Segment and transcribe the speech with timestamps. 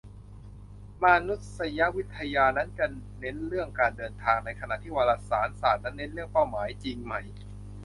[1.03, 2.85] "มานุษยวิทยานั้นดูจะ
[3.19, 7.13] เน้นเรื่องการเดินทาง ในขณะที่วารสารศาสตร์นั้นเน้นเรื่องเป้าหมาย" จริงไหม?